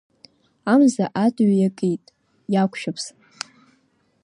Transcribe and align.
Амза 0.73 1.05
атыҩ 1.25 1.51
иакит, 1.57 2.03
иақәшәыԥса! 2.53 3.13